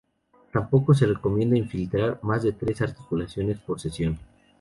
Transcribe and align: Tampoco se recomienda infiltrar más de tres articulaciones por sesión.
Tampoco 0.51 0.95
se 0.95 1.05
recomienda 1.05 1.55
infiltrar 1.59 2.17
más 2.23 2.41
de 2.41 2.53
tres 2.53 2.81
articulaciones 2.81 3.59
por 3.59 3.79
sesión. 3.79 4.17